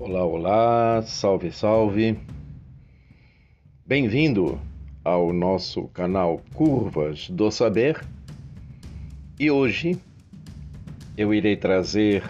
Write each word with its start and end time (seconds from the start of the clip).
Olá, 0.00 0.24
olá, 0.24 1.02
salve, 1.02 1.50
salve. 1.50 2.16
Bem-vindo 3.84 4.60
ao 5.02 5.32
nosso 5.32 5.88
canal 5.88 6.40
Curvas 6.54 7.28
do 7.28 7.50
Saber. 7.50 8.06
E 9.40 9.50
hoje 9.50 9.98
eu 11.16 11.34
irei 11.34 11.56
trazer 11.56 12.22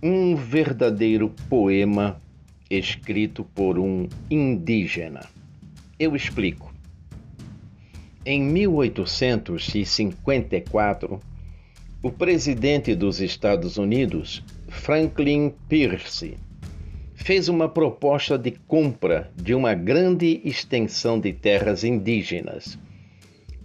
um 0.00 0.36
verdadeiro 0.36 1.28
poema 1.48 2.20
escrito 2.70 3.42
por 3.52 3.76
um 3.76 4.08
indígena. 4.30 5.28
Eu 5.98 6.14
explico. 6.14 6.72
Em 8.24 8.40
1854, 8.40 11.18
o 12.00 12.12
presidente 12.12 12.94
dos 12.94 13.20
Estados 13.20 13.76
Unidos, 13.76 14.40
Franklin 14.74 15.54
Pierce, 15.66 16.36
fez 17.14 17.48
uma 17.48 17.70
proposta 17.70 18.36
de 18.36 18.50
compra 18.50 19.30
de 19.34 19.54
uma 19.54 19.72
grande 19.72 20.42
extensão 20.44 21.18
de 21.18 21.32
terras 21.32 21.84
indígenas, 21.84 22.78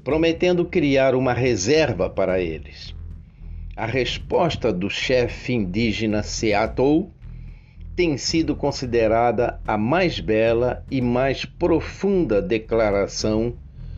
prometendo 0.02 0.64
criar 0.64 1.16
uma 1.16 1.34
reserva 1.34 2.10
para 2.10 2.40
eles. 2.40 2.96
A 3.76 3.86
resposta 3.86 4.72
do 4.72 4.90
chefe 4.90 5.52
indígena 5.52 6.24
Seattle 6.24 7.10
tem 7.98 8.16
sido 8.16 8.56
considerada 8.56 9.60
a 9.68 9.78
mais 9.78 10.22
bela 10.22 10.86
e 10.90 11.02
mais 11.02 11.44
profunda 11.44 12.42
declaração 12.42 13.56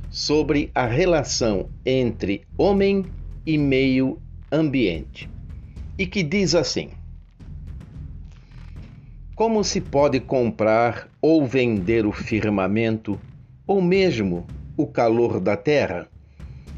sobre 0.10 0.72
a 0.74 0.88
relação 0.88 1.70
entre 1.86 2.42
homem 2.58 3.06
e 3.46 3.60
meio 3.60 4.20
ambiente, 4.52 5.30
e 6.00 6.08
que 6.08 6.24
diz 6.24 6.56
assim: 6.56 6.90
como 9.42 9.64
se 9.64 9.82
pode 9.82 10.20
comprar 10.20 11.10
ou 11.20 11.48
vender 11.48 12.06
o 12.06 12.12
firmamento, 12.12 13.20
ou 13.66 13.82
mesmo 13.82 14.46
o 14.78 14.86
calor 14.86 15.40
da 15.40 15.58
terra? 15.58 16.08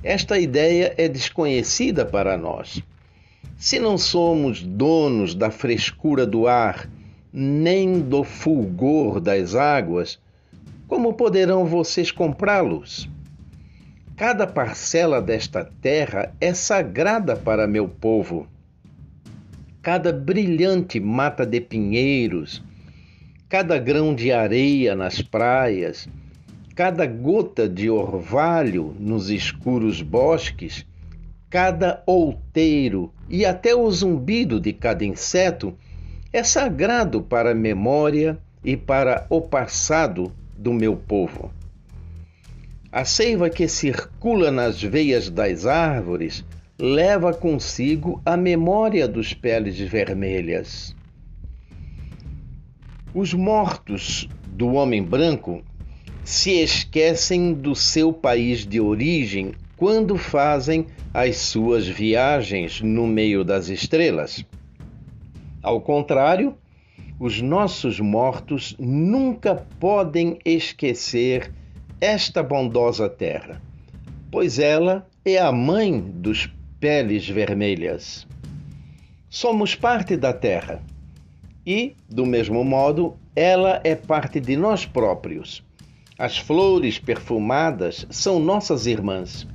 Esta 0.01 0.39
ideia 0.39 0.95
é 0.97 1.09
desconhecida 1.09 2.05
para 2.05 2.37
nós. 2.37 2.81
Se 3.57 3.79
não 3.79 3.97
somos 3.97 4.63
donos 4.63 5.35
da 5.35 5.51
frescura 5.51 6.25
do 6.25 6.47
ar, 6.47 6.89
nem 7.33 7.99
do 7.99 8.23
fulgor 8.23 9.19
das 9.19 9.55
águas, 9.55 10.17
como 10.87 11.15
poderão 11.15 11.65
vocês 11.65 12.13
comprá-los? 12.13 13.09
Cada 14.15 14.47
parcela 14.47 15.21
desta 15.21 15.69
terra 15.81 16.33
é 16.39 16.53
sagrada 16.53 17.35
para 17.35 17.67
meu 17.67 17.89
povo 17.89 18.47
cada 19.83 20.13
brilhante 20.13 20.97
mata 20.97 21.45
de 21.45 21.59
pinheiros, 21.59 22.63
cada 23.49 23.77
grão 23.77 24.15
de 24.15 24.31
areia 24.31 24.95
nas 24.95 25.21
praias, 25.21 26.07
cada 26.73 27.05
gota 27.05 27.67
de 27.67 27.89
orvalho 27.89 28.95
nos 28.97 29.29
escuros 29.29 30.01
bosques, 30.01 30.85
cada 31.49 32.01
outeiro 32.05 33.13
e 33.29 33.45
até 33.45 33.75
o 33.75 33.91
zumbido 33.91 34.57
de 34.57 34.71
cada 34.71 35.03
inseto 35.03 35.77
é 36.31 36.43
sagrado 36.43 37.21
para 37.21 37.51
a 37.51 37.55
memória 37.55 38.39
e 38.63 38.77
para 38.77 39.27
o 39.29 39.41
passado 39.41 40.31
do 40.57 40.71
meu 40.71 40.95
povo. 40.95 41.51
A 42.89 43.03
seiva 43.03 43.49
que 43.49 43.67
circula 43.67 44.49
nas 44.49 44.81
veias 44.81 45.29
das 45.29 45.65
árvores 45.65 46.45
leva 46.79 47.33
consigo 47.33 48.19
a 48.25 48.35
memória 48.35 49.07
dos 49.07 49.33
peles 49.33 49.77
vermelhas. 49.79 50.95
Os 53.13 53.31
mortos 53.33 54.27
do 54.47 54.73
homem 54.73 55.03
branco 55.03 55.63
se 56.23 56.51
esquecem 56.51 57.53
do 57.53 57.75
seu 57.75 58.11
país 58.11 58.65
de 58.65 58.79
origem 58.81 59.53
quando 59.77 60.17
fazem 60.17 60.87
as 61.13 61.37
suas 61.37 61.87
viagens 61.87 62.81
no 62.81 63.05
meio 63.05 63.43
das 63.43 63.69
estrelas. 63.69 64.43
Ao 65.61 65.79
contrário, 65.79 66.57
os 67.19 67.39
nossos 67.39 67.99
mortos 67.99 68.75
nunca 68.79 69.55
podem 69.79 70.39
esquecer 70.43 71.51
esta 72.01 72.41
bondosa 72.41 73.07
terra, 73.07 73.61
pois 74.31 74.57
ela 74.57 75.07
é 75.23 75.37
a 75.37 75.51
mãe 75.51 76.01
dos 76.01 76.49
peles 76.83 77.29
vermelhas. 77.29 78.27
Somos 79.29 79.73
parte 79.73 80.17
da 80.17 80.33
Terra 80.33 80.83
e, 81.65 81.95
do 82.09 82.25
mesmo 82.25 82.61
modo, 82.61 83.15
ela 83.33 83.79
é 83.85 83.95
parte 83.95 84.37
de 84.41 84.57
nós 84.57 84.85
próprios. 84.85 85.63
As 86.19 86.37
flores 86.37 86.99
perfumadas 86.99 88.05
são 88.09 88.37
nossas 88.37 88.85
irmãs. 88.85 89.47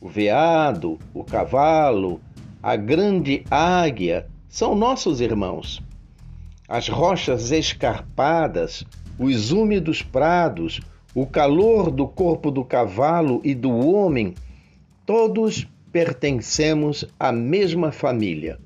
O 0.00 0.08
veado, 0.08 0.98
o 1.14 1.22
cavalo, 1.22 2.20
a 2.60 2.74
grande 2.74 3.44
águia 3.48 4.26
são 4.48 4.74
nossos 4.74 5.20
irmãos. 5.20 5.80
As 6.66 6.88
rochas 6.88 7.52
escarpadas, 7.52 8.84
os 9.16 9.52
úmidos 9.52 10.02
prados, 10.02 10.80
o 11.14 11.24
calor 11.24 11.88
do 11.88 12.08
corpo 12.08 12.50
do 12.50 12.64
cavalo 12.64 13.40
e 13.44 13.54
do 13.54 13.70
homem, 13.70 14.34
todos 15.06 15.64
pertencemos 15.98 17.04
à 17.18 17.32
mesma 17.32 17.90
família. 17.90 18.56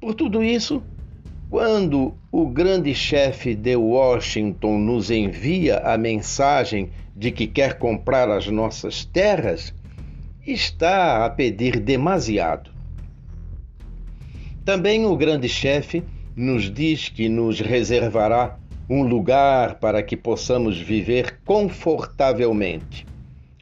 Por 0.00 0.14
tudo 0.14 0.42
isso, 0.42 0.82
quando 1.50 2.14
o 2.30 2.46
grande 2.46 2.94
chefe 2.94 3.54
de 3.54 3.76
Washington 3.76 4.78
nos 4.78 5.10
envia 5.10 5.80
a 5.80 5.98
mensagem 5.98 6.88
de 7.14 7.30
que 7.30 7.46
quer 7.46 7.78
comprar 7.78 8.30
as 8.30 8.46
nossas 8.46 9.04
terras, 9.04 9.74
está 10.46 11.26
a 11.26 11.28
pedir 11.28 11.78
demasiado. 11.78 12.70
Também 14.64 15.04
o 15.04 15.14
grande 15.14 15.50
chefe 15.50 16.02
nos 16.34 16.72
diz 16.72 17.10
que 17.10 17.28
nos 17.28 17.60
reservará 17.60 18.58
um 18.88 19.02
lugar 19.02 19.74
para 19.74 20.02
que 20.02 20.16
possamos 20.16 20.80
viver 20.80 21.40
confortavelmente. 21.44 23.06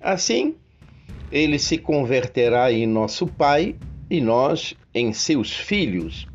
Assim, 0.01 0.55
ele 1.31 1.59
se 1.59 1.79
converterá 1.79 2.73
em 2.73 2.87
nosso 2.87 3.27
Pai 3.27 3.77
e 4.09 4.21
nós 4.21 4.75
em 4.95 5.13
seus 5.13 5.53
filhos. 5.53 6.27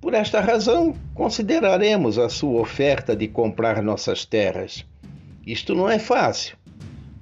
Por 0.00 0.14
esta 0.14 0.40
razão, 0.40 0.94
consideraremos 1.14 2.18
a 2.18 2.28
sua 2.28 2.60
oferta 2.60 3.16
de 3.16 3.26
comprar 3.26 3.82
nossas 3.82 4.24
terras. 4.24 4.84
Isto 5.44 5.74
não 5.74 5.88
é 5.88 5.98
fácil, 5.98 6.56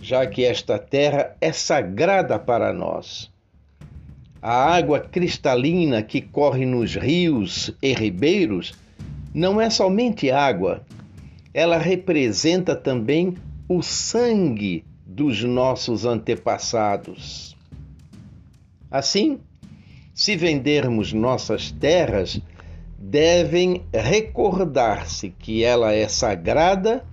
já 0.00 0.26
que 0.26 0.44
esta 0.44 0.78
terra 0.78 1.34
é 1.40 1.52
sagrada 1.52 2.38
para 2.38 2.72
nós. 2.72 3.30
A 4.42 4.74
água 4.74 5.00
cristalina 5.00 6.02
que 6.02 6.20
corre 6.20 6.66
nos 6.66 6.94
rios 6.94 7.74
e 7.80 7.94
ribeiros 7.94 8.74
não 9.32 9.58
é 9.58 9.70
somente 9.70 10.30
água, 10.30 10.84
ela 11.54 11.78
representa 11.78 12.76
também 12.76 13.34
o 13.66 13.80
sangue 13.80 14.84
dos 15.14 15.44
nossos 15.44 16.04
antepassados. 16.04 17.56
Assim, 18.90 19.38
se 20.12 20.34
vendermos 20.34 21.12
nossas 21.12 21.70
terras, 21.70 22.40
devem 22.98 23.84
recordar-se 23.92 25.30
que 25.30 25.62
ela 25.62 25.92
é 25.92 26.08
sagrada 26.08 27.04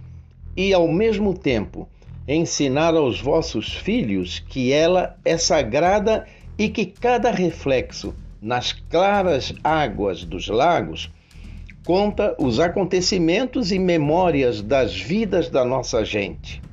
e, 0.58 0.74
ao 0.74 0.88
mesmo 0.88 1.38
tempo, 1.38 1.88
ensinar 2.28 2.96
aos 2.96 3.22
vossos 3.22 3.72
filhos 3.72 4.40
que 4.40 4.74
ela 4.74 5.16
é 5.24 5.38
sagrada 5.38 6.26
e 6.58 6.70
que 6.70 6.88
cada 6.88 7.30
reflexo 7.30 8.16
nas 8.42 8.72
claras 8.74 9.54
águas 9.64 10.24
dos 10.24 10.48
lagos 10.48 11.12
conta 11.86 12.36
os 12.40 12.60
acontecimentos 12.60 13.72
e 13.72 13.78
memórias 13.78 14.60
das 14.60 15.00
vidas 15.00 15.50
da 15.50 15.64
nossa 15.64 16.04
gente. 16.04 16.71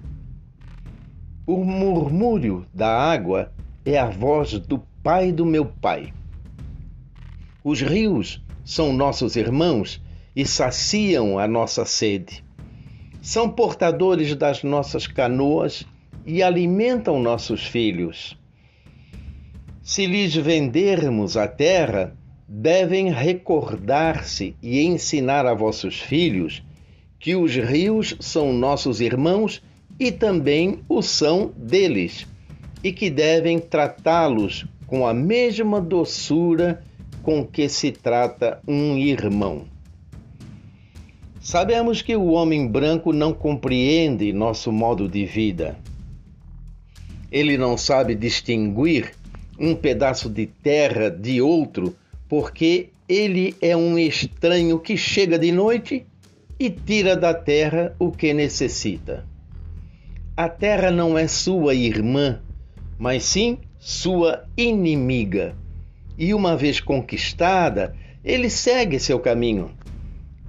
O 1.49 1.65
murmúrio 1.65 2.67
da 2.75 2.95
água 2.95 3.51
é 3.83 3.99
a 3.99 4.11
voz 4.11 4.59
do 4.59 4.81
pai 5.03 5.33
do 5.33 5.47
meu 5.47 5.65
pai. 5.65 6.13
Os 7.65 7.81
rios 7.81 8.45
são 8.63 8.93
nossos 8.93 9.35
irmãos 9.35 9.99
e 10.37 10.45
saciam 10.45 11.39
a 11.39 11.49
nossa 11.49 11.87
sede. 11.87 12.45
São 13.23 13.49
portadores 13.49 14.37
das 14.37 14.63
nossas 14.63 15.07
canoas 15.07 15.87
e 16.27 16.43
alimentam 16.43 17.19
nossos 17.19 17.65
filhos. 17.65 18.39
Se 19.83 20.05
lhes 20.05 20.35
vendermos 20.35 21.35
a 21.35 21.49
terra, 21.49 22.15
devem 22.47 23.11
recordar-se 23.11 24.55
e 24.63 24.83
ensinar 24.83 25.47
a 25.47 25.55
vossos 25.55 25.99
filhos 25.99 26.63
que 27.19 27.35
os 27.35 27.55
rios 27.55 28.15
são 28.21 28.53
nossos 28.53 29.01
irmãos 29.01 29.63
e 29.99 30.13
também 30.13 30.81
o 30.89 31.03
são 31.03 31.53
deles, 31.57 32.27
e 32.83 32.93
que 32.93 33.11
devem 33.11 33.59
tratá-los 33.59 34.65
com 34.87 35.07
a 35.07 35.13
mesma 35.13 35.81
doçura 35.81 36.83
com 37.23 37.45
que 37.45 37.69
se 37.69 37.91
trata 37.91 38.61
um 38.67 38.97
irmão. 38.97 39.65
Sabemos 41.41 42.03
que 42.03 42.15
o 42.15 42.27
homem 42.27 42.67
branco 42.67 43.13
não 43.13 43.33
compreende 43.33 44.33
nosso 44.33 44.71
modo 44.71 45.09
de 45.09 45.25
vida. 45.25 45.79
Ele 47.31 47.59
não 47.59 47.77
sabe 47.77 48.15
distinguir 48.15 49.15
um 49.59 49.75
pedaço 49.75 50.29
de 50.29 50.47
terra 50.47 51.11
de 51.11 51.43
outro, 51.43 51.97
porque 52.29 52.91
ele 53.09 53.55
é 53.61 53.77
um 53.77 53.99
estranho 53.99 54.79
que 54.79 54.97
chega 54.97 55.39
de 55.39 55.51
noite 55.51 56.07
e 56.59 56.71
tira 56.71 57.17
da 57.17 57.35
terra 57.35 57.95
o 57.99 58.11
que 58.11 58.33
necessita. 58.33 59.25
A 60.39 60.49
terra 60.49 60.93
não 60.93 61.19
é 61.19 61.27
sua 61.27 61.75
irmã, 61.75 62.41
mas 62.97 63.25
sim 63.25 63.59
sua 63.77 64.45
inimiga. 64.57 65.57
E 66.17 66.33
uma 66.33 66.57
vez 66.57 66.79
conquistada, 66.79 67.93
ele 68.23 68.49
segue 68.49 69.01
seu 69.01 69.19
caminho 69.19 69.73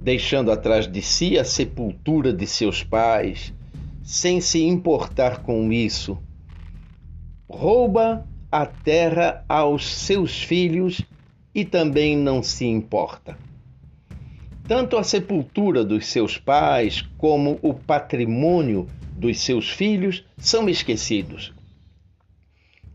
deixando 0.00 0.52
atrás 0.52 0.86
de 0.86 1.02
si 1.02 1.36
a 1.36 1.44
sepultura 1.44 2.32
de 2.32 2.46
seus 2.46 2.84
pais, 2.84 3.52
sem 4.04 4.40
se 4.40 4.62
importar 4.62 5.42
com 5.42 5.72
isso. 5.72 6.16
Rouba 7.48 8.24
a 8.48 8.66
terra 8.66 9.44
aos 9.48 9.92
seus 9.92 10.40
filhos 10.40 11.02
e 11.52 11.64
também 11.64 12.16
não 12.16 12.44
se 12.44 12.64
importa. 12.64 13.36
Tanto 14.68 14.96
a 14.96 15.02
sepultura 15.02 15.84
dos 15.84 16.06
seus 16.06 16.38
pais 16.38 17.02
como 17.18 17.58
o 17.60 17.74
patrimônio 17.74 18.86
dos 19.20 19.40
seus 19.40 19.68
filhos 19.68 20.24
são 20.38 20.66
esquecidos. 20.66 21.52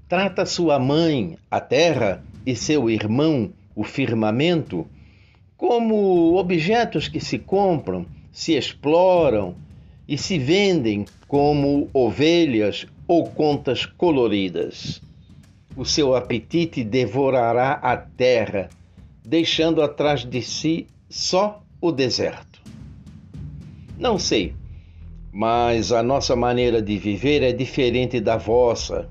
Trata 0.09 0.45
sua 0.45 0.79
mãe, 0.79 1.37
a 1.49 1.61
terra, 1.61 2.23
e 2.45 2.55
seu 2.55 2.89
irmão, 2.89 3.53
o 3.75 3.83
firmamento, 3.83 4.87
como 5.55 6.35
objetos 6.35 7.07
que 7.07 7.19
se 7.19 7.37
compram, 7.37 8.05
se 8.31 8.53
exploram 8.53 9.55
e 10.07 10.17
se 10.17 10.37
vendem 10.39 11.05
como 11.27 11.89
ovelhas 11.93 12.87
ou 13.07 13.29
contas 13.29 13.85
coloridas. 13.85 15.01
O 15.75 15.85
seu 15.85 16.15
apetite 16.15 16.83
devorará 16.83 17.73
a 17.73 17.97
terra, 17.97 18.69
deixando 19.23 19.81
atrás 19.81 20.25
de 20.25 20.41
si 20.41 20.87
só 21.09 21.63
o 21.79 21.91
deserto. 21.91 22.61
Não 23.97 24.17
sei, 24.19 24.53
mas 25.35 25.91
a 25.91 26.01
nossa 26.01 26.33
maneira 26.33 26.81
de 26.81 26.97
viver 26.97 27.43
é 27.43 27.51
diferente 27.51 28.21
da 28.21 28.37
vossa. 28.37 29.09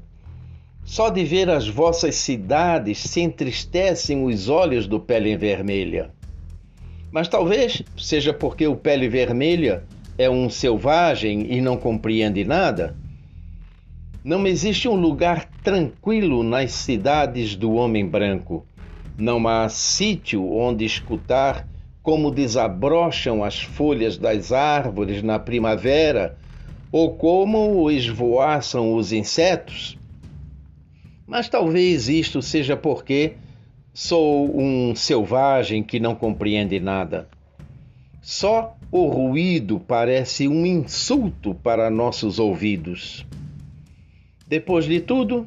Só 0.82 1.11
de 1.11 1.23
ver 1.23 1.50
as 1.50 1.69
vossas 1.69 2.15
cidades 2.15 2.97
se 2.97 3.21
entristecem 3.21 4.25
os 4.25 4.49
olhos 4.49 4.87
do 4.87 4.99
pele 4.99 5.37
vermelha. 5.37 6.11
Mas 7.12 7.29
talvez 7.29 7.82
seja 7.99 8.32
porque 8.32 8.67
o 8.67 8.75
pele 8.75 9.06
vermelha 9.06 9.85
é 10.17 10.31
um 10.31 10.49
selvagem 10.49 11.53
e 11.53 11.61
não 11.61 11.76
compreende 11.76 12.43
nada. 12.43 12.97
Não 14.25 14.47
existe 14.47 14.88
um 14.88 14.97
lugar 14.97 15.47
tranquilo 15.62 16.43
nas 16.43 16.73
cidades 16.73 17.55
do 17.55 17.75
homem 17.75 18.09
branco. 18.09 18.65
Não 19.19 19.47
há 19.47 19.69
sítio 19.69 20.50
onde 20.50 20.87
escutar 20.87 21.69
como 22.04 22.30
desabrocham 22.30 23.42
as 23.42 23.60
folhas 23.60 24.16
das 24.16 24.52
árvores 24.52 25.24
na 25.24 25.40
primavera 25.40 26.38
ou 26.92 27.16
como 27.16 27.90
esvoaçam 27.90 28.94
os 28.94 29.12
insetos. 29.12 29.98
Mas 31.26 31.48
talvez 31.48 32.08
isto 32.08 32.40
seja 32.40 32.76
porque 32.76 33.34
Sou 33.96 34.60
um 34.60 34.92
selvagem 34.96 35.80
que 35.80 36.00
não 36.00 36.16
compreende 36.16 36.80
nada. 36.80 37.28
Só 38.20 38.76
o 38.90 39.06
ruído 39.06 39.78
parece 39.78 40.48
um 40.48 40.66
insulto 40.66 41.54
para 41.54 41.88
nossos 41.90 42.40
ouvidos. 42.40 43.24
Depois 44.48 44.86
de 44.86 45.00
tudo, 45.00 45.46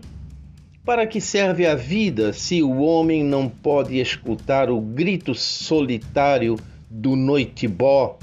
para 0.87 1.05
que 1.05 1.19
serve 1.19 1.67
a 1.67 1.75
vida 1.75 2.31
se 2.31 2.63
o 2.63 2.77
homem 2.77 3.21
não 3.21 3.49
pode 3.49 3.99
escutar 3.99 4.69
o 4.69 4.79
grito 4.79 5.35
solitário 5.35 6.55
do 6.89 7.13
noitibó, 7.13 8.17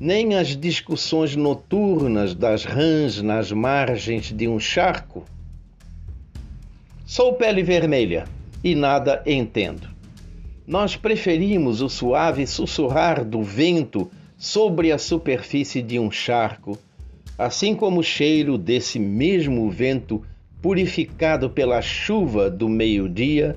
nem 0.00 0.34
as 0.34 0.56
discussões 0.56 1.36
noturnas 1.36 2.34
das 2.34 2.64
rãs 2.64 3.20
nas 3.20 3.52
margens 3.52 4.32
de 4.32 4.48
um 4.48 4.58
charco? 4.58 5.26
Sou 7.04 7.34
pele 7.34 7.62
vermelha 7.62 8.24
e 8.64 8.74
nada 8.74 9.22
entendo. 9.26 9.86
Nós 10.66 10.96
preferimos 10.96 11.82
o 11.82 11.90
suave 11.90 12.46
sussurrar 12.46 13.22
do 13.22 13.42
vento 13.42 14.10
sobre 14.38 14.92
a 14.92 14.96
superfície 14.96 15.82
de 15.82 15.98
um 15.98 16.10
charco, 16.10 16.78
assim 17.36 17.74
como 17.74 18.00
o 18.00 18.02
cheiro 18.02 18.56
desse 18.56 18.98
mesmo 18.98 19.70
vento 19.70 20.24
purificado 20.62 21.50
pela 21.50 21.82
chuva 21.82 22.48
do 22.48 22.68
meio-dia 22.68 23.56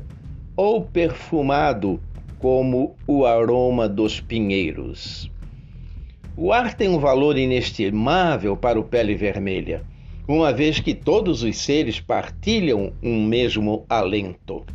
ou 0.57 0.81
perfumado 0.81 2.01
como 2.39 2.95
o 3.07 3.25
aroma 3.25 3.87
dos 3.87 4.19
pinheiros. 4.19 5.31
O 6.35 6.51
ar 6.51 6.73
tem 6.73 6.89
um 6.89 6.99
valor 6.99 7.37
inestimável 7.37 8.57
para 8.57 8.79
o 8.79 8.83
pele 8.83 9.15
vermelha, 9.15 9.83
uma 10.27 10.51
vez 10.51 10.79
que 10.79 10.93
todos 10.93 11.43
os 11.43 11.57
seres 11.57 11.99
partilham 11.99 12.91
um 13.01 13.23
mesmo 13.23 13.85
alento 13.87 14.65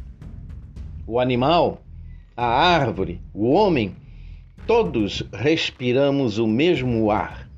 o 1.11 1.19
animal, 1.19 1.83
a 2.37 2.47
árvore, 2.47 3.21
o 3.35 3.51
homem, 3.51 3.97
todos 4.65 5.25
respiramos 5.33 6.39
o 6.39 6.47
mesmo 6.47 7.11
ar. 7.11 7.50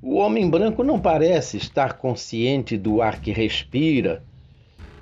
O 0.00 0.14
homem 0.16 0.48
branco 0.48 0.84
não 0.84 0.98
parece 1.00 1.56
estar 1.56 1.94
consciente 1.94 2.76
do 2.76 3.02
ar 3.02 3.20
que 3.20 3.32
respira, 3.32 4.22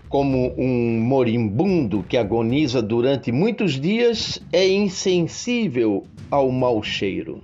como 0.08 0.54
um 0.56 0.98
moribundo 1.00 2.02
que 2.02 2.16
agoniza 2.16 2.80
durante 2.80 3.30
muitos 3.30 3.78
dias 3.78 4.40
é 4.50 4.66
insensível 4.66 6.06
ao 6.30 6.50
mau 6.50 6.82
cheiro. 6.82 7.42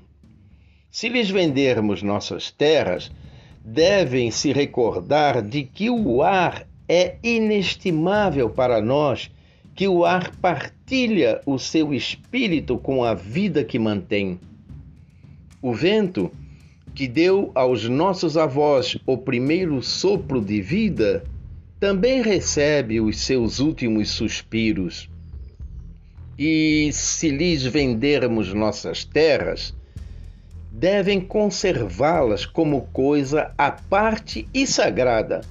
Se 0.91 1.11
lhes 1.11 1.29
vendermos 1.29 2.03
nossas 2.03 2.51
terras, 2.51 3.11
devem 3.63 4.31
se 4.31 4.51
recordar 4.51 5.43
de 5.43 5.63
que 5.63 5.91
o 5.91 6.23
ar 6.23 6.67
é 6.89 7.17
inestimável 7.23 8.49
para 8.49 8.81
nós 8.81 9.31
que 9.75 9.87
o 9.87 10.05
ar 10.05 10.35
partilha 10.37 11.41
o 11.45 11.59
seu 11.59 11.93
espírito 11.93 12.79
com 12.79 13.05
a 13.05 13.13
vida 13.13 13.63
que 13.63 13.79
mantém. 13.79 14.39
O 15.61 15.73
vento, 15.73 16.31
que 16.95 17.09
deu 17.09 17.51
aos 17.55 17.89
nossos 17.89 18.37
avós 18.37 18.97
o 19.07 19.17
primeiro 19.17 19.83
sopro 19.83 20.41
de 20.41 20.61
vida, 20.61 21.25
também 21.81 22.23
recebe 22.23 23.01
os 23.01 23.21
seus 23.21 23.59
últimos 23.59 24.11
suspiros. 24.11 25.09
E 26.39 26.91
se 26.93 27.31
lhes 27.31 27.65
vendermos 27.65 28.53
nossas 28.53 29.05
terras, 29.05 29.75
devem 30.71 31.21
conservá-las 31.21 32.47
como 32.47 32.83
coisa 32.93 33.53
à 33.57 33.71
parte 33.71 34.49
e 34.53 34.67
sagrada, 34.67 35.43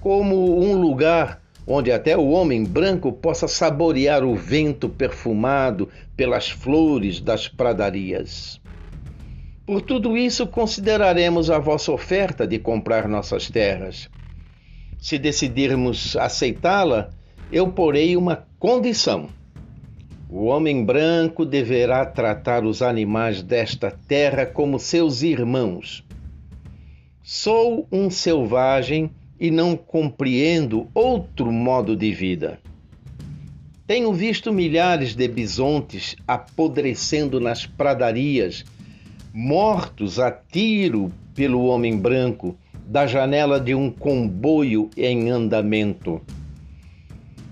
como 0.00 0.62
um 0.62 0.80
lugar 0.80 1.42
onde 1.66 1.92
até 1.92 2.16
o 2.16 2.30
homem 2.30 2.64
branco 2.64 3.12
possa 3.12 3.46
saborear 3.46 4.24
o 4.24 4.34
vento 4.34 4.88
perfumado 4.88 5.88
pelas 6.16 6.48
flores 6.48 7.20
das 7.20 7.46
pradarias. 7.46 8.58
Por 9.68 9.82
tudo 9.82 10.16
isso, 10.16 10.46
consideraremos 10.46 11.50
a 11.50 11.58
vossa 11.58 11.92
oferta 11.92 12.46
de 12.46 12.58
comprar 12.58 13.06
nossas 13.06 13.50
terras. 13.50 14.08
Se 14.98 15.18
decidirmos 15.18 16.16
aceitá-la, 16.16 17.10
eu 17.52 17.70
porei 17.70 18.16
uma 18.16 18.46
condição. 18.58 19.28
O 20.26 20.46
homem 20.46 20.82
branco 20.82 21.44
deverá 21.44 22.06
tratar 22.06 22.64
os 22.64 22.80
animais 22.80 23.42
desta 23.42 23.90
terra 23.90 24.46
como 24.46 24.78
seus 24.78 25.20
irmãos. 25.20 26.02
Sou 27.22 27.86
um 27.92 28.08
selvagem 28.08 29.10
e 29.38 29.50
não 29.50 29.76
compreendo 29.76 30.88
outro 30.94 31.52
modo 31.52 31.94
de 31.94 32.10
vida. 32.10 32.58
Tenho 33.86 34.14
visto 34.14 34.50
milhares 34.50 35.14
de 35.14 35.28
bisontes 35.28 36.16
apodrecendo 36.26 37.38
nas 37.38 37.66
pradarias, 37.66 38.64
mortos 39.32 40.18
a 40.18 40.30
tiro 40.30 41.12
pelo 41.34 41.64
homem 41.64 41.96
branco 41.96 42.56
da 42.86 43.06
janela 43.06 43.60
de 43.60 43.74
um 43.74 43.90
comboio 43.90 44.90
em 44.96 45.28
andamento. 45.30 46.20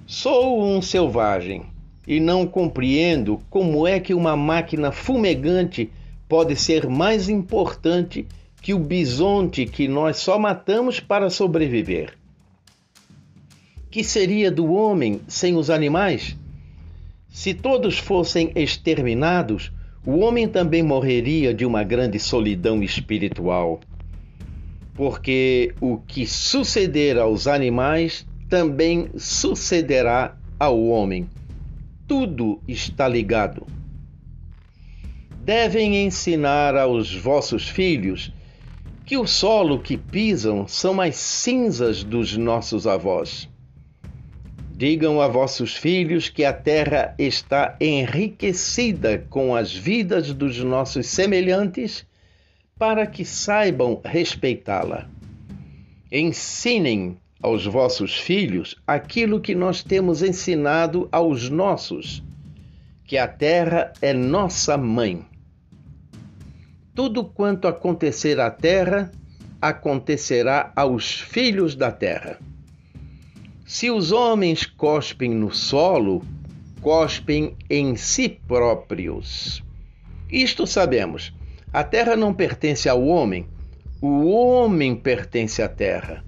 Sou 0.06 0.64
um 0.64 0.80
selvagem 0.80 1.64
e 2.06 2.20
não 2.20 2.46
compreendo 2.46 3.40
como 3.50 3.86
é 3.86 4.00
que 4.00 4.14
uma 4.14 4.36
máquina 4.36 4.90
fumegante 4.92 5.90
pode 6.28 6.56
ser 6.56 6.88
mais 6.88 7.28
importante 7.28 8.26
que 8.62 8.72
o 8.72 8.78
bisonte 8.78 9.66
que 9.66 9.86
nós 9.86 10.16
só 10.16 10.38
matamos 10.38 11.00
para 11.00 11.30
sobreviver. 11.30 12.14
Que 13.90 14.02
seria 14.02 14.50
do 14.50 14.72
homem 14.72 15.20
sem 15.28 15.54
os 15.56 15.70
animais? 15.70 16.36
Se 17.28 17.52
todos 17.52 17.98
fossem 17.98 18.50
exterminados, 18.54 19.70
o 20.06 20.20
homem 20.20 20.46
também 20.46 20.84
morreria 20.84 21.52
de 21.52 21.66
uma 21.66 21.82
grande 21.82 22.20
solidão 22.20 22.80
espiritual, 22.80 23.80
porque 24.94 25.74
o 25.80 25.98
que 25.98 26.24
suceder 26.24 27.18
aos 27.18 27.48
animais 27.48 28.24
também 28.48 29.10
sucederá 29.16 30.36
ao 30.60 30.80
homem. 30.86 31.28
Tudo 32.06 32.60
está 32.68 33.08
ligado. 33.08 33.66
Devem 35.44 36.04
ensinar 36.04 36.76
aos 36.76 37.12
vossos 37.12 37.68
filhos 37.68 38.32
que 39.04 39.16
o 39.16 39.26
solo 39.26 39.80
que 39.80 39.96
pisam 39.96 40.68
são 40.68 41.00
as 41.00 41.16
cinzas 41.16 42.04
dos 42.04 42.36
nossos 42.36 42.86
avós. 42.86 43.48
Digam 44.76 45.22
a 45.22 45.26
vossos 45.26 45.74
filhos 45.74 46.28
que 46.28 46.44
a 46.44 46.52
terra 46.52 47.14
está 47.18 47.74
enriquecida 47.80 49.24
com 49.30 49.56
as 49.56 49.74
vidas 49.74 50.34
dos 50.34 50.58
nossos 50.62 51.06
semelhantes, 51.06 52.06
para 52.78 53.06
que 53.06 53.24
saibam 53.24 54.02
respeitá-la. 54.04 55.08
Ensinem 56.12 57.16
aos 57.42 57.64
vossos 57.64 58.18
filhos 58.18 58.76
aquilo 58.86 59.40
que 59.40 59.54
nós 59.54 59.82
temos 59.82 60.22
ensinado 60.22 61.08
aos 61.10 61.48
nossos, 61.48 62.22
que 63.06 63.16
a 63.16 63.26
terra 63.26 63.94
é 64.02 64.12
nossa 64.12 64.76
mãe. 64.76 65.24
Tudo 66.94 67.24
quanto 67.24 67.66
acontecer 67.66 68.38
à 68.38 68.50
terra, 68.50 69.10
acontecerá 69.58 70.70
aos 70.76 71.18
filhos 71.18 71.74
da 71.74 71.90
terra. 71.90 72.38
Se 73.66 73.90
os 73.90 74.12
homens 74.12 74.64
cospem 74.76 75.30
no 75.30 75.52
solo, 75.54 76.22
cospem 76.82 77.56
em 77.68 77.96
si 77.96 78.28
próprios. 78.28 79.64
Isto 80.30 80.66
sabemos. 80.66 81.32
A 81.72 81.82
terra 81.82 82.14
não 82.14 82.34
pertence 82.34 82.88
ao 82.88 83.04
homem, 83.06 83.46
o 84.00 84.30
homem 84.30 84.94
pertence 84.94 85.62
à 85.62 85.68
terra. 85.68 86.22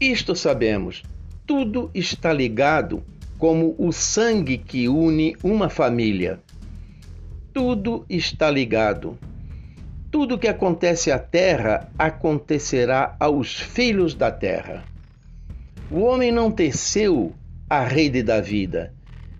Isto 0.00 0.36
sabemos. 0.36 1.02
Tudo 1.46 1.90
está 1.94 2.32
ligado 2.32 3.02
como 3.38 3.74
o 3.78 3.92
sangue 3.92 4.58
que 4.58 4.88
une 4.88 5.36
uma 5.42 5.68
família. 5.68 6.40
Tudo 7.52 8.04
está 8.08 8.50
ligado. 8.50 9.18
Tudo 10.10 10.38
que 10.38 10.48
acontece 10.48 11.10
à 11.10 11.18
terra 11.18 11.90
acontecerá 11.98 13.16
aos 13.18 13.54
filhos 13.54 14.14
da 14.14 14.30
terra. 14.30 14.84
O 15.90 16.00
homem 16.00 16.30
não 16.30 16.50
teceu 16.50 17.34
a 17.68 17.84
rede 17.84 18.22
da 18.22 18.40
vida, 18.40 18.92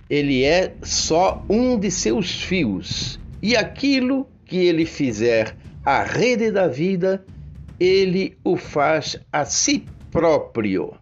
ele 0.09 0.45
é 0.45 0.75
só 0.83 1.45
um 1.49 1.79
de 1.79 1.91
seus 1.91 2.43
fios, 2.43 3.19
e 3.43 3.57
aquilo 3.57 4.27
que 4.45 4.57
ele 4.57 4.85
fizer 4.85 5.57
a 5.85 6.03
rede 6.03 6.51
da 6.51 6.67
vida, 6.67 7.25
ele 7.79 8.37
o 8.45 8.57
faz 8.57 9.19
a 9.33 9.45
si 9.45 9.85
próprio. 10.11 10.95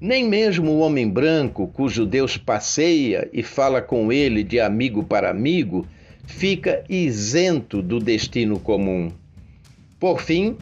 Nem 0.00 0.28
mesmo 0.28 0.72
o 0.72 0.78
homem 0.80 1.08
branco, 1.08 1.68
cujo 1.68 2.04
Deus 2.06 2.36
passeia 2.36 3.28
e 3.32 3.42
fala 3.42 3.80
com 3.80 4.12
ele 4.12 4.42
de 4.42 4.58
amigo 4.58 5.04
para 5.04 5.30
amigo, 5.30 5.86
fica 6.26 6.84
isento 6.88 7.80
do 7.80 7.98
destino 7.98 8.58
comum. 8.58 9.12
Por 9.98 10.20
fim, 10.20 10.56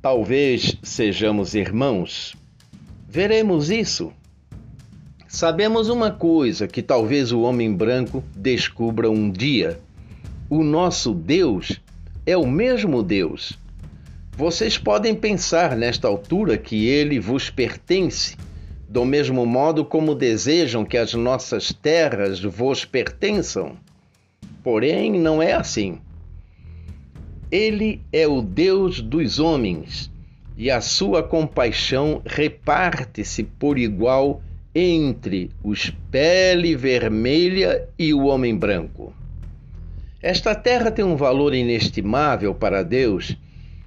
talvez 0.00 0.76
sejamos 0.82 1.54
irmãos, 1.54 2.36
Veremos 3.12 3.70
isso. 3.70 4.10
Sabemos 5.32 5.88
uma 5.88 6.10
coisa 6.10 6.68
que 6.68 6.82
talvez 6.82 7.32
o 7.32 7.40
homem 7.40 7.72
branco 7.72 8.22
descubra 8.36 9.10
um 9.10 9.30
dia: 9.30 9.80
o 10.50 10.62
nosso 10.62 11.14
Deus 11.14 11.80
é 12.26 12.36
o 12.36 12.46
mesmo 12.46 13.02
Deus. 13.02 13.58
Vocês 14.36 14.76
podem 14.76 15.14
pensar 15.14 15.74
nesta 15.74 16.06
altura 16.06 16.58
que 16.58 16.86
ele 16.86 17.18
vos 17.18 17.48
pertence, 17.48 18.36
do 18.86 19.06
mesmo 19.06 19.46
modo 19.46 19.86
como 19.86 20.14
desejam 20.14 20.84
que 20.84 20.98
as 20.98 21.14
nossas 21.14 21.72
terras 21.72 22.38
vos 22.38 22.84
pertençam. 22.84 23.78
Porém, 24.62 25.18
não 25.18 25.40
é 25.40 25.54
assim. 25.54 25.98
Ele 27.50 28.02
é 28.12 28.28
o 28.28 28.42
Deus 28.42 29.00
dos 29.00 29.38
homens 29.38 30.12
e 30.58 30.70
a 30.70 30.82
sua 30.82 31.22
compaixão 31.22 32.20
reparte-se 32.26 33.44
por 33.44 33.78
igual 33.78 34.42
entre 34.74 35.50
os 35.62 35.90
pele 36.10 36.74
vermelha 36.74 37.88
e 37.98 38.14
o 38.14 38.24
homem 38.24 38.56
branco. 38.56 39.12
Esta 40.22 40.54
terra 40.54 40.90
tem 40.90 41.04
um 41.04 41.16
valor 41.16 41.54
inestimável 41.54 42.54
para 42.54 42.82
Deus, 42.82 43.36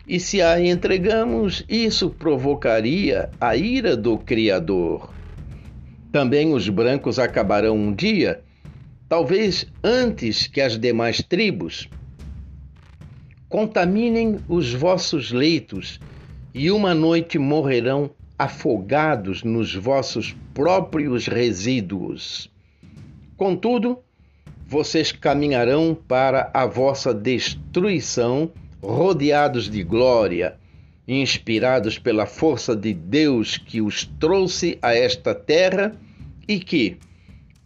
e 0.08 0.20
se 0.20 0.42
a 0.42 0.62
entregamos, 0.62 1.66
isso 1.68 2.10
provocaria 2.10 3.30
a 3.42 3.56
ira 3.56 3.98
do 3.98 4.18
Criador. 4.18 5.12
Também 6.12 6.54
os 6.54 6.70
brancos 6.70 7.18
acabarão 7.18 7.76
um 7.76 7.94
dia, 7.94 8.42
talvez 9.10 9.66
antes 9.84 10.46
que 10.46 10.62
as 10.62 10.78
demais 10.78 11.22
tribos. 11.22 11.90
Contaminem 13.50 14.38
os 14.48 14.74
vossos 14.74 15.32
leitos 15.32 16.00
e 16.54 16.70
uma 16.70 16.94
noite 16.94 17.40
morrerão 17.40 18.12
afogados 18.38 19.44
nos 19.44 19.74
vossos 19.74 20.36
próprios 20.54 21.28
resíduos. 21.28 22.52
Contudo, 23.38 24.00
vocês 24.68 25.12
caminharão 25.12 25.96
para 26.08 26.50
a 26.54 26.66
vossa 26.66 27.14
destruição, 27.14 28.52
rodeados 28.82 29.70
de 29.70 29.84
glória, 29.84 30.58
inspirados 31.08 32.00
pela 32.00 32.26
força 32.26 32.76
de 32.76 32.94
Deus 32.94 33.58
que 33.58 33.82
os 33.82 34.06
trouxe 34.20 34.78
a 34.82 34.94
esta 34.94 35.36
terra 35.36 35.96
e 36.48 36.60
que, 36.60 36.98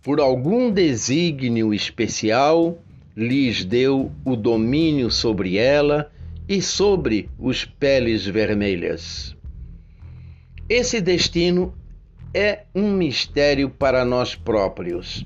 por 0.04 0.20
algum 0.20 0.70
desígnio 0.70 1.74
especial, 1.74 2.78
lhes 3.16 3.64
deu 3.64 4.12
o 4.26 4.36
domínio 4.36 5.10
sobre 5.10 5.58
ela 5.58 6.12
e 6.48 6.62
sobre 6.62 7.30
os 7.40 7.64
peles 7.66 8.26
vermelhas. 8.26 9.38
Esse 10.70 11.02
destino 11.02 11.74
é 12.32 12.60
um 12.76 12.92
mistério 12.92 13.72
para 13.72 14.06
nós 14.06 14.36
próprios, 14.36 15.26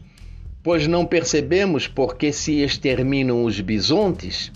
pois 0.64 0.88
não 0.88 1.06
percebemos 1.06 1.86
porque 1.86 2.32
se 2.32 2.62
exterminam 2.62 3.44
os 3.44 3.60
bisontes, 3.60 4.54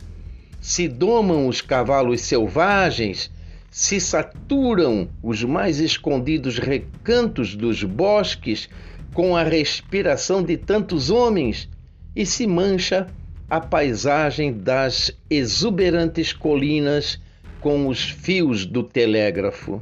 se 0.61 0.87
domam 0.87 1.45
os 1.49 1.59
cavalos 1.59 2.21
selvagens, 2.21 3.29
se 3.69 3.99
saturam 3.99 5.09
os 5.21 5.43
mais 5.43 5.81
escondidos 5.81 6.57
recantos 6.57 7.53
dos 7.53 7.83
bosques 7.83 8.69
com 9.13 9.35
a 9.35 9.43
respiração 9.43 10.41
de 10.41 10.55
tantos 10.55 11.09
homens 11.09 11.67
e 12.15 12.25
se 12.25 12.47
mancha 12.47 13.07
a 13.49 13.59
paisagem 13.59 14.53
das 14.53 15.11
exuberantes 15.29 16.31
colinas 16.31 17.19
com 17.59 17.89
os 17.89 18.09
fios 18.09 18.65
do 18.65 18.83
telégrafo. 18.83 19.81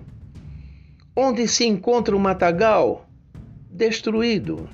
Onde 1.15 1.47
se 1.47 1.65
encontra 1.65 2.15
o 2.15 2.19
matagal? 2.19 3.07
Destruído. 3.69 4.69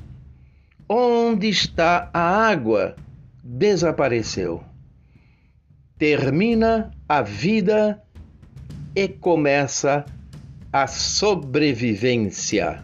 Onde 0.90 1.48
está 1.48 2.10
a 2.12 2.48
água? 2.48 2.96
Desapareceu. 3.44 4.64
Termina 5.98 6.92
a 7.08 7.22
vida 7.22 8.02
e 8.96 9.08
começa 9.08 10.04
a 10.74 10.88
sobrevivência. 10.88 12.84